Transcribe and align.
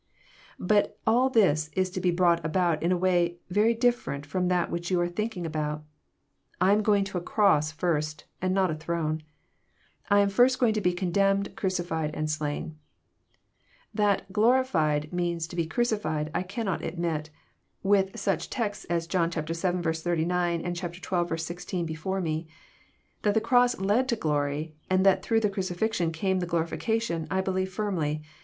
'But 0.73 0.97
all 1.05 1.29
this 1.29 1.69
is 1.75 1.91
to 1.91 2.01
be 2.01 2.09
brought 2.09 2.43
about 2.43 2.81
in 2.81 2.91
a 2.91 2.97
way 2.97 3.37
very 3.51 3.75
difi'erent 3.75 4.25
from 4.25 4.47
that 4.47 4.71
which 4.71 4.89
you 4.89 4.99
are 4.99 5.07
thinking 5.07 5.45
about. 5.45 5.83
I 6.59 6.71
am 6.73 6.81
going 6.81 7.03
to 7.03 7.19
a 7.19 7.21
cross 7.21 7.71
first, 7.71 8.25
and 8.41 8.51
not 8.51 8.71
a 8.71 8.75
throne. 8.75 9.21
I 10.09 10.21
am 10.21 10.29
going 10.29 10.35
first 10.35 10.59
to 10.59 10.81
be 10.81 10.91
condemned, 10.93 11.55
crucified, 11.55 12.15
and 12.15 12.31
slain. 12.31 12.79
That 13.93 14.33
glorified" 14.33 15.13
means" 15.13 15.45
to 15.49 15.55
be 15.55 15.67
crucified," 15.67 16.31
I 16.33 16.41
cannot 16.41 16.81
admit, 16.81 17.29
with 17.83 18.19
such 18.19 18.49
texts 18.49 18.85
as 18.85 19.05
John 19.05 19.29
vii. 19.29 19.41
89 19.53 20.61
and 20.61 20.75
xii. 20.75 20.89
16 21.37 21.85
before 21.85 22.21
me. 22.21 22.47
That 23.21 23.35
the 23.35 23.39
cross 23.39 23.77
led 23.77 24.09
to 24.09 24.15
glory, 24.15 24.73
and 24.89 25.05
that 25.05 25.21
through 25.21 25.41
the 25.41 25.49
crucifixion 25.51 26.11
came 26.11 26.39
the 26.39 26.47
glorification, 26.47 27.27
I 27.29 27.41
believe 27.41 27.71
firmly. 27.71 28.23